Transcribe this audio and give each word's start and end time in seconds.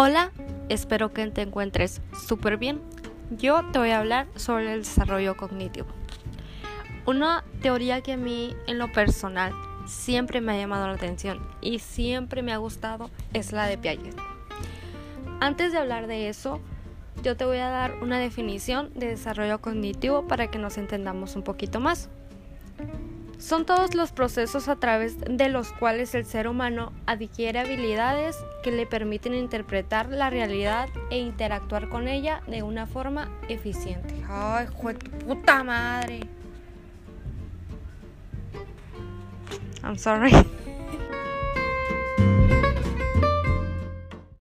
Hola, 0.00 0.30
espero 0.68 1.12
que 1.12 1.26
te 1.26 1.42
encuentres 1.42 2.00
súper 2.24 2.56
bien. 2.56 2.80
Yo 3.32 3.68
te 3.72 3.80
voy 3.80 3.90
a 3.90 3.98
hablar 3.98 4.28
sobre 4.36 4.72
el 4.72 4.84
desarrollo 4.84 5.36
cognitivo. 5.36 5.88
Una 7.04 7.42
teoría 7.62 8.00
que 8.00 8.12
a 8.12 8.16
mí 8.16 8.54
en 8.68 8.78
lo 8.78 8.92
personal 8.92 9.52
siempre 9.88 10.40
me 10.40 10.52
ha 10.52 10.56
llamado 10.56 10.86
la 10.86 10.92
atención 10.92 11.44
y 11.60 11.80
siempre 11.80 12.44
me 12.44 12.52
ha 12.52 12.58
gustado 12.58 13.10
es 13.32 13.50
la 13.50 13.66
de 13.66 13.76
Piaget. 13.76 14.14
Antes 15.40 15.72
de 15.72 15.78
hablar 15.78 16.06
de 16.06 16.28
eso, 16.28 16.60
yo 17.24 17.36
te 17.36 17.44
voy 17.44 17.58
a 17.58 17.68
dar 17.68 17.94
una 18.00 18.20
definición 18.20 18.92
de 18.94 19.08
desarrollo 19.08 19.60
cognitivo 19.60 20.28
para 20.28 20.48
que 20.48 20.60
nos 20.60 20.78
entendamos 20.78 21.34
un 21.34 21.42
poquito 21.42 21.80
más. 21.80 22.08
Son 23.38 23.64
todos 23.64 23.94
los 23.94 24.10
procesos 24.10 24.66
a 24.66 24.76
través 24.76 25.16
de 25.20 25.48
los 25.48 25.72
cuales 25.72 26.14
el 26.16 26.26
ser 26.26 26.48
humano 26.48 26.92
adquiere 27.06 27.60
habilidades 27.60 28.36
que 28.64 28.72
le 28.72 28.84
permiten 28.84 29.32
interpretar 29.32 30.08
la 30.08 30.28
realidad 30.28 30.88
e 31.10 31.18
interactuar 31.18 31.88
con 31.88 32.08
ella 32.08 32.42
de 32.48 32.64
una 32.64 32.86
forma 32.86 33.28
eficiente. 33.48 34.12
¡Ay, 34.28 34.66
hijo 34.66 34.92
tu 34.94 35.10
puta 35.10 35.62
madre! 35.62 36.20
I'm 39.84 39.96
sorry. 39.96 40.32